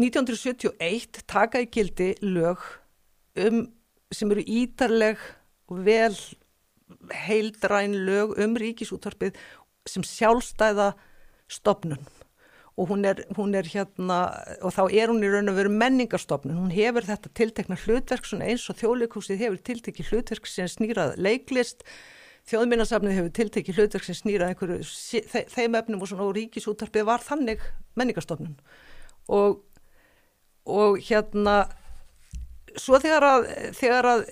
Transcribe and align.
1971 0.00 1.24
taka 1.30 1.62
í 1.64 1.68
gildi 1.72 2.12
lög 2.24 2.62
um, 3.40 3.64
sem 4.12 4.30
eru 4.34 4.44
ítarleg 4.44 5.20
og 5.70 5.84
vel 5.86 6.16
heildræn 7.26 7.94
lög 8.06 8.34
um 8.42 8.56
ríkisútvarpið 8.58 9.38
sem 9.88 10.04
sjálfstæða 10.06 10.92
stopnun 11.50 12.02
og 12.80 12.88
hún 12.88 13.04
er, 13.04 13.24
hún 13.36 13.54
er 13.54 13.66
hérna 13.68 14.18
og 14.64 14.72
þá 14.72 14.82
er 14.88 15.10
hún 15.12 15.24
í 15.24 15.28
raun 15.28 15.52
og 15.52 15.56
veru 15.58 15.72
menningarstofnun. 15.74 16.56
Hún 16.56 16.72
hefur 16.72 17.04
þetta 17.04 17.32
tiltekna 17.36 17.76
hlutverk 17.76 18.24
eins 18.40 18.64
og 18.72 18.78
þjóðleikúsið 18.80 19.42
hefur 19.42 19.60
tiltekki 19.68 20.06
hlutverk 20.08 20.48
sem 20.48 20.70
snýrað 20.70 21.18
leiklist. 21.20 21.84
Þjóðminnarsafnið 22.48 23.18
hefur 23.18 23.34
tiltekki 23.36 23.74
hlutverk 23.76 24.06
sem 24.06 24.16
snýrað 24.16 24.54
einhverju 24.54 25.44
þeim 25.52 25.76
efnum 25.76 26.06
og, 26.06 26.14
og 26.16 26.32
ríkisúttarpið 26.38 27.04
var 27.10 27.26
þannig 27.26 27.66
menningarstofnun. 28.00 28.56
Og, 29.28 29.60
og 30.66 30.98
hérna 31.04 31.62
svo 32.78 32.98
þegar 33.02 33.26
að, 33.26 33.46
þegar 33.78 34.08
að 34.14 34.26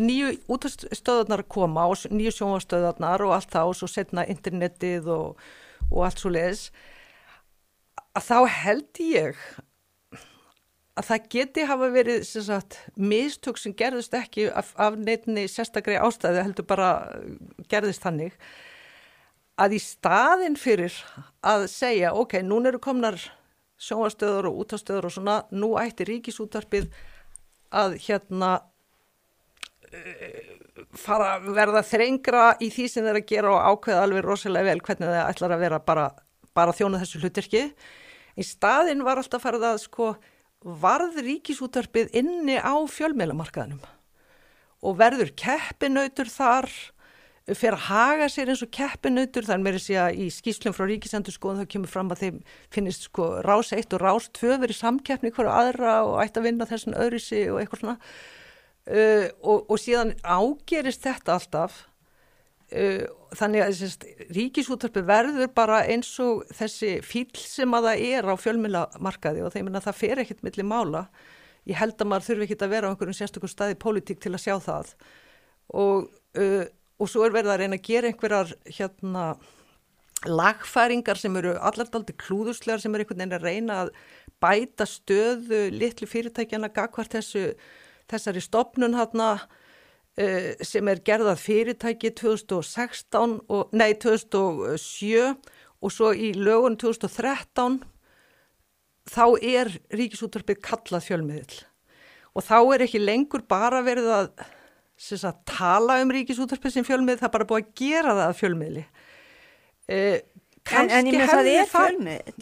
nýju 0.00 0.34
útastöðarnar 0.52 1.44
koma 1.52 1.86
og 1.90 2.04
nýju 2.10 2.34
sjónastöðarnar 2.38 3.24
og 3.26 3.36
allt 3.36 3.52
það 3.52 3.70
og 3.70 3.78
svo 3.78 3.88
setna 3.90 4.26
internetið 4.28 5.08
og, 5.12 5.40
og 5.90 6.04
allt 6.06 6.22
svo 6.22 6.32
leiðis 6.32 6.68
að 8.16 8.28
þá 8.28 8.38
held 8.62 9.02
ég 9.02 9.40
að 10.96 11.08
það 11.10 11.26
geti 11.34 11.66
hafa 11.68 11.88
verið 11.92 12.22
sagt, 12.24 12.78
mistök 12.96 13.60
sem 13.60 13.74
gerðist 13.76 14.14
ekki 14.16 14.48
af, 14.48 14.72
af 14.80 14.96
neittni 14.96 15.44
sérstaklega 15.50 16.06
ástæði 16.06 16.46
heldur 16.46 16.68
bara 16.68 16.90
gerðist 17.68 18.04
þannig 18.06 18.38
að 19.60 19.76
í 19.76 19.80
staðin 19.80 20.56
fyrir 20.60 20.96
að 21.44 21.66
segja 21.72 22.14
ok, 22.16 22.38
núna 22.44 22.72
eru 22.72 22.80
komnar 22.80 23.20
sjóastöður 23.76 24.50
og 24.50 24.62
útastöður 24.64 25.08
og 25.08 25.14
svona, 25.16 25.36
nú 25.52 25.74
ætti 25.80 26.06
ríkisútarpið 26.08 26.88
að 27.76 27.98
hérna 28.06 28.50
uh, 29.90 30.40
fara 30.96 31.36
að 31.36 31.52
verða 31.56 31.84
þrengra 31.86 32.46
í 32.62 32.70
því 32.72 32.88
sem 32.88 33.06
þeir 33.06 33.20
að 33.20 33.28
gera 33.32 33.52
og 33.52 33.68
ákveða 33.74 34.06
alveg 34.06 34.26
rosalega 34.26 34.70
vel 34.70 34.82
hvernig 34.88 35.12
þeir 35.12 35.22
ætlar 35.26 35.56
að 35.56 35.64
vera 35.66 35.84
bara, 35.92 36.08
bara 36.56 36.76
þjóna 36.76 37.00
þessu 37.02 37.22
hlutirki 37.22 37.64
Í 38.36 38.44
staðin 38.44 39.04
var 39.04 39.16
alltaf 39.16 39.46
farið 39.46 39.64
að 39.64 39.78
sko 39.86 40.10
varð 40.82 41.20
ríkisútarpið 41.24 42.12
inni 42.20 42.58
á 42.60 42.76
fjölmeilamarkaðnum 42.90 43.80
og 44.86 44.98
verður 44.98 45.32
keppinautur 45.40 46.28
þar, 46.28 46.68
fer 47.54 47.76
að 47.76 47.84
haga 47.86 48.28
sér 48.32 48.50
eins 48.50 48.62
og 48.64 48.72
keppinautur, 48.74 49.46
þannig 49.46 49.66
með 49.68 49.76
þess 49.78 49.98
að 50.02 50.20
í 50.24 50.28
skýslum 50.34 50.74
frá 50.74 50.86
ríkisendur 50.90 51.36
sko 51.36 51.54
þá 51.54 51.66
kemur 51.70 51.92
fram 51.92 52.10
að 52.10 52.22
þeim 52.24 52.40
finnist 52.74 53.06
sko 53.06 53.28
rás 53.46 53.70
1 53.76 53.94
og 53.94 54.02
rás 54.02 54.26
2 54.34 54.56
verið 54.64 54.80
samkeppni 54.80 55.30
hverju 55.30 55.52
aðra 55.52 56.00
og 56.08 56.16
ætti 56.24 56.42
að 56.42 56.48
vinna 56.48 56.66
þessan 56.66 56.98
öðrisi 56.98 57.44
og 57.52 57.60
eitthvað 57.62 57.84
svona. 57.84 57.98
Uh, 58.86 59.28
og, 59.42 59.66
og 59.70 59.78
síðan 59.82 60.14
ágerist 60.22 61.06
þetta 61.06 61.38
alltaf 61.38 61.84
Uh, 62.66 63.04
þannig 63.38 63.62
að 63.62 63.76
sérst, 63.78 64.04
ríkisúttarpi 64.34 65.04
verður 65.06 65.52
bara 65.54 65.84
eins 65.86 66.08
og 66.18 66.40
þessi 66.50 66.96
fíl 67.06 67.28
sem 67.38 67.70
að 67.78 67.84
það 67.86 68.00
er 68.08 68.26
á 68.26 68.34
fjölmjölamarkaði 68.42 69.44
og 69.46 69.52
þeim 69.54 69.68
en 69.70 69.78
að 69.78 69.84
það 69.84 69.98
fer 70.00 70.22
ekkit 70.24 70.42
millir 70.42 70.66
mála. 70.66 71.04
Ég 71.70 71.78
held 71.78 71.94
að 71.94 72.10
maður 72.10 72.26
þurfi 72.26 72.48
ekkit 72.48 72.64
að 72.66 72.74
vera 72.74 72.90
á 72.90 72.90
einhverjum 72.90 73.18
sérstökum 73.20 73.52
staði 73.52 73.78
pólitík 73.78 74.18
til 74.24 74.34
að 74.34 74.42
sjá 74.42 74.56
það. 74.64 74.90
Og, 75.78 76.10
uh, 76.42 76.66
og 76.96 77.10
svo 77.10 77.26
er 77.26 77.34
verið 77.34 77.52
að 77.54 77.62
reyna 77.62 77.78
að 77.78 77.86
gera 77.90 78.10
einhverjar 78.10 78.54
hérna 78.78 79.26
lagfæringar 80.26 81.20
sem 81.20 81.34
eru 81.38 81.54
allardaldi 81.60 82.16
klúðuslegar 82.16 82.80
sem 82.82 82.94
er 82.94 83.04
einhvern 83.04 83.20
veginn 83.20 83.36
að 83.36 83.46
reyna 83.46 83.82
að 83.84 83.92
bæta 84.42 84.86
stöðu 84.88 85.66
litlu 85.74 86.08
fyrirtækjana 86.08 86.72
gagvart 86.74 87.18
þessu 87.18 87.50
þessari 88.08 88.42
stopnun 88.44 88.96
hérna 88.96 89.36
Eh, 90.16 90.54
sem 90.64 90.88
er 90.88 91.02
gerðað 91.04 91.42
fyrirtæki 91.42 92.08
2016 92.16 93.34
og, 93.52 93.74
nei 93.76 93.90
2007 94.00 95.34
og 95.84 95.92
svo 95.92 96.12
í 96.16 96.30
lögun 96.32 96.78
2013 96.80 97.82
þá 99.12 99.26
er 99.44 99.70
ríkisúttarpið 99.92 100.62
kallað 100.64 101.04
fjölmiðil 101.10 101.58
og 102.32 102.46
þá 102.48 102.56
er 102.62 102.86
ekki 102.86 103.02
lengur 103.02 103.44
bara 103.44 103.82
verið 103.84 104.08
að 104.14 104.30
sagt, 104.96 105.42
tala 105.50 106.00
um 106.02 106.14
ríkisúttarpið 106.14 106.78
sem 106.78 106.86
fjölmiðil, 106.86 107.20
það 107.20 107.28
er 107.28 107.34
bara 107.36 107.48
búið 107.50 107.66
að 107.66 107.74
gera 107.82 108.16
það 108.16 108.30
að 108.30 108.40
fjölmiðli. 108.40 108.86
Eh, 109.92 110.18
En, 110.66 110.88
en 110.90 111.06
ég 111.06 111.14
með 111.14 111.28
það 111.30 111.48
er 111.52 111.68
fjölmiðil? 111.70 112.32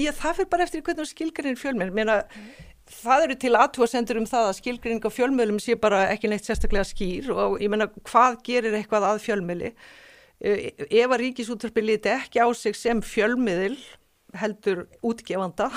Já, 0.00 0.10
það 0.16 0.38
fyrir 0.38 0.46
bara 0.54 0.64
eftir 0.64 0.82
hvernig 0.86 1.08
skilgarinn 1.10 1.58
fjölmiðil, 1.60 1.92
mér 1.92 2.12
að 2.14 2.22
það 2.90 3.26
eru 3.26 3.36
til 3.40 3.52
aðtúasendur 3.58 4.20
um 4.20 4.28
það 4.28 4.48
að 4.48 4.56
skilgrinning 4.58 5.04
á 5.04 5.10
fjölmjölum 5.12 5.60
sé 5.62 5.76
bara 5.80 6.04
ekki 6.12 6.30
neitt 6.30 6.46
sérstaklega 6.46 6.86
skýr 6.88 7.30
og 7.32 7.58
ég 7.62 7.72
menna 7.72 7.88
hvað 8.04 8.40
gerir 8.46 8.76
eitthvað 8.76 9.08
að 9.08 9.22
fjölmjöli 9.24 9.70
e, 9.72 10.72
ef 10.84 11.08
að 11.08 11.20
ríkisúttarpi 11.22 11.84
liti 11.84 12.12
ekki 12.12 12.42
á 12.44 12.48
sig 12.56 12.76
sem 12.76 13.00
fjölmjöðil 13.04 13.78
heldur 14.36 14.84
útgefanda 15.06 15.70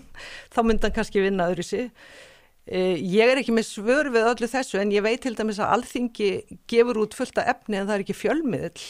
þá 0.54 0.60
myndan 0.64 0.94
kannski 0.94 1.24
vinna 1.24 1.50
öðru 1.52 1.66
sig 1.66 1.90
e, 1.90 1.90
ég 2.66 3.28
er 3.28 3.40
ekki 3.40 3.52
með 3.52 3.66
svör 3.68 4.08
við 4.14 4.28
öllu 4.30 4.48
þessu 4.48 4.78
en 4.80 4.92
ég 4.94 5.04
veit 5.04 5.20
til 5.24 5.34
dæmis 5.36 5.60
að 5.60 5.74
alþingi 5.76 6.30
gefur 6.70 7.02
út 7.02 7.16
fullta 7.16 7.44
efni 7.52 7.76
en 7.76 7.90
það 7.90 7.98
er 7.98 8.04
ekki 8.06 8.16
fjölmjöðil 8.16 8.86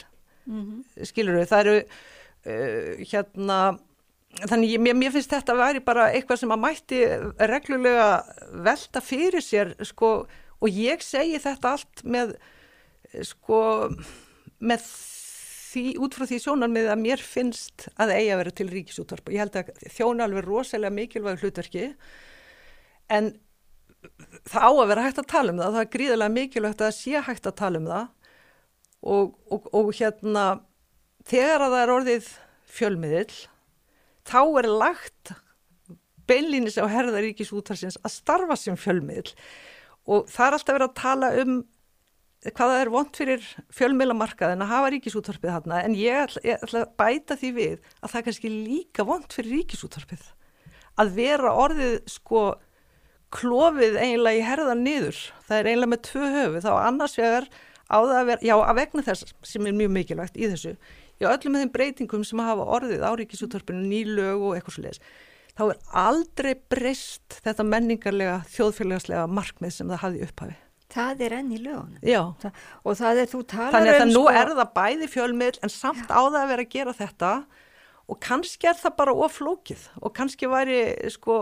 mm 0.47 0.61
-hmm. 0.61 1.07
skilur 1.11 1.41
við, 1.41 1.49
það 1.51 1.65
eru 1.65 1.77
uh, 1.81 3.05
hérna 3.11 3.59
þannig 4.49 4.75
ég, 4.75 4.95
mér, 4.95 5.13
finnst 5.15 5.31
þetta 5.31 5.55
að 5.55 5.63
væri 5.63 5.81
bara 5.81 6.11
eitthvað 6.13 6.41
sem 6.43 6.55
að 6.55 6.63
mætti 6.63 7.01
reglulega 7.39 8.25
velta 8.53 9.01
fyrir 9.01 9.43
sér 9.43 9.75
sko, 9.87 10.27
og 10.61 10.69
ég 10.69 11.03
segi 11.03 11.39
þetta 11.39 11.75
allt 11.75 12.05
með 12.05 12.37
sko 13.23 13.91
með 14.59 14.83
því 15.75 15.97
út 16.03 16.15
frá 16.15 16.27
því 16.27 16.39
sjónarmið 16.43 16.91
að 16.91 17.03
mér 17.03 17.23
finnst 17.23 17.89
að 17.99 18.15
eiga 18.15 18.39
vera 18.39 18.51
til 18.55 18.69
ríkisútvarp 18.71 19.29
og 19.29 19.35
ég 19.35 19.43
held 19.43 19.57
að 19.59 19.73
þjóna 19.91 20.29
alveg 20.29 20.47
rosalega 20.47 20.95
mikilvæg 20.95 21.43
hlutverki 21.43 21.89
en 23.11 23.35
það 24.51 24.65
á 24.65 24.71
að 24.71 24.91
vera 24.91 25.07
hægt 25.07 25.21
að 25.23 25.31
tala 25.33 25.55
um 25.55 25.63
það 25.63 25.75
það 25.77 25.85
er 25.85 25.93
gríðilega 25.95 26.35
mikilvægt 26.35 26.85
að 26.85 26.95
sé 26.99 27.25
hægt 27.29 27.49
að 27.49 27.59
tala 27.61 27.81
um 27.81 27.91
það. 27.91 28.07
Og, 29.05 29.35
og, 29.53 29.67
og 29.77 29.91
hérna 29.99 30.45
þegar 31.29 31.67
að 31.67 31.75
það 31.75 31.83
er 31.83 31.95
orðið 31.95 32.29
fjölmiðil 32.75 33.39
þá 34.25 34.41
er 34.61 34.69
lagt 34.73 35.35
beinlýnis 36.29 36.81
á 36.81 36.89
herðaríkis 36.89 37.53
útarsins 37.53 37.99
að 38.01 38.15
starfa 38.17 38.57
sem 38.57 38.79
fjölmiðl 38.81 39.35
og 40.09 40.29
það 40.33 40.47
er 40.47 40.57
alltaf 40.57 40.77
verið 40.77 40.89
að 40.89 41.01
tala 41.01 41.31
um 41.43 41.59
hvaða 42.53 42.81
er 42.83 42.91
vond 42.93 43.17
fyrir 43.17 43.45
fjölmiðlamarkaðin 43.73 44.65
að 44.65 44.73
hafa 44.73 44.91
ríkisútvarpið 44.93 45.53
þarna 45.55 45.81
en 45.87 45.95
ég 45.97 46.19
ætla, 46.27 46.43
ég 46.45 46.65
ætla 46.67 46.83
að 46.85 46.95
bæta 47.01 47.37
því 47.41 47.51
við 47.57 47.77
að 48.01 48.11
það 48.11 48.19
er 48.19 48.27
kannski 48.27 48.51
líka 48.53 49.07
vond 49.09 49.33
fyrir 49.33 49.57
ríkisútvarpið. 49.59 50.27
Að 51.01 51.15
vera 51.17 51.55
orðið 51.65 51.95
sko 52.13 52.43
klófið 53.35 53.97
eiginlega 54.01 54.41
í 54.41 54.45
herðan 54.47 54.85
niður 54.87 55.23
það 55.49 55.57
er 55.59 55.71
eiginlega 55.71 55.93
með 55.93 56.05
tvö 56.09 56.29
höfu 56.39 56.65
þá 56.65 56.73
annars 56.75 57.17
vegar 57.19 57.49
á 57.91 57.97
það 58.01 58.19
að 58.19 58.29
vera, 58.31 58.45
já 58.47 58.55
að 58.57 58.77
vegna 58.81 59.07
þess 59.09 59.35
sem 59.45 59.67
er 59.69 59.77
mjög 59.77 59.97
mikilvægt 59.99 60.39
í 60.39 60.51
þessu 60.53 60.77
í 61.21 61.29
öllum 61.29 61.59
þeim 61.61 61.73
breytingum 61.75 62.27
sem 62.27 62.43
hafa 62.43 62.67
orðið 62.77 63.05
á 63.07 63.11
ríkisúttarpinu, 63.19 63.85
nýlög 63.87 64.43
og 64.43 64.57
eitthvað 64.57 64.77
svo 64.77 64.85
leiðis, 64.85 65.01
þá 65.55 65.65
er 65.67 65.81
aldrei 66.05 66.53
breyst 66.73 67.39
þetta 67.45 67.67
menningarlega 67.69 68.37
þjóðfélagslega 68.55 69.27
markmið 69.31 69.75
sem 69.77 69.93
það 69.93 70.03
hafi 70.05 70.23
upphafi. 70.27 70.57
Það 70.95 71.23
er 71.27 71.35
enn 71.41 71.51
í 71.51 71.59
lögunum. 71.59 72.03
Já. 72.07 72.21
Það, 72.43 72.59
og 72.85 72.99
það 73.01 73.21
er, 73.21 73.31
þú 73.31 73.41
talar 73.51 73.69
um... 73.69 73.75
Þannig 73.75 73.95
að 73.95 74.05
um, 74.05 74.13
nú 74.13 74.25
sko... 74.25 74.35
er 74.41 74.53
það 74.59 74.75
bæði 74.77 75.09
fjölmiðl 75.15 75.61
en 75.67 75.73
samt 75.75 76.05
Já. 76.05 76.15
á 76.15 76.21
það 76.23 76.41
að 76.43 76.53
vera 76.53 76.67
að 76.67 76.75
gera 76.75 76.97
þetta 76.99 77.33
og 78.05 78.21
kannski 78.21 78.69
er 78.69 78.79
það 78.79 78.97
bara 79.01 79.17
oflókið 79.27 79.89
og 80.03 80.15
kannski 80.15 80.51
væri 80.53 80.81
sko 81.15 81.39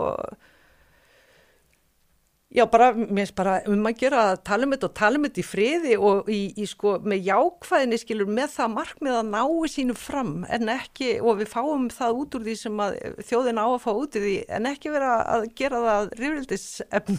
Já, 2.53 2.67
bara, 2.69 2.91
mér 2.93 3.23
finnst 3.23 3.33
bara 3.33 3.53
um 3.65 3.87
að 3.89 3.95
gera 4.03 4.19
að 4.29 4.35
tala 4.45 4.67
um 4.67 4.73
þetta 4.75 4.85
og 4.85 4.93
tala 4.99 5.17
um 5.17 5.23
þetta 5.25 5.41
í 5.41 5.45
friði 5.47 5.95
og 5.97 6.27
í, 6.29 6.41
í 6.61 6.67
sko, 6.69 6.91
með 7.01 7.25
jákvæðinni 7.31 7.97
skilur 7.97 8.29
með 8.29 8.51
það 8.53 8.75
markmið 8.75 9.17
að 9.17 9.31
náu 9.33 9.69
sínu 9.73 9.95
fram 9.97 10.33
en 10.45 10.69
ekki, 10.69 11.15
og 11.25 11.39
við 11.41 11.49
fáum 11.49 11.87
það 11.89 12.19
út 12.21 12.37
úr 12.37 12.45
því 12.45 12.55
sem 12.61 12.83
að 12.85 12.99
þjóðin 13.25 13.61
á 13.61 13.65
að 13.65 13.79
fá 13.87 13.89
út 13.95 14.19
úr 14.19 14.27
því 14.27 14.35
en 14.59 14.69
ekki 14.69 14.93
vera 14.93 15.15
að 15.33 15.47
gera 15.57 15.81
það 15.87 16.13
rifrildisefni. 16.21 17.17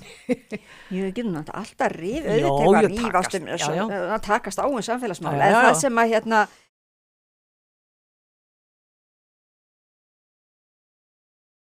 Jú, 0.95 1.09
ekki 1.11 1.27
náttúrulega 1.27 1.59
alltaf 1.65 1.97
rif, 1.99 2.29
auðvitað 2.31 2.77
var 2.77 2.91
rífast 2.95 3.39
um, 3.41 3.95
að 3.99 4.21
takast 4.29 4.63
á 4.63 4.67
um 4.71 4.79
samfélagsmála, 4.87 5.51
en 5.51 5.59
það 5.65 5.81
sem 5.83 6.05
að 6.05 6.15
hérna 6.15 6.47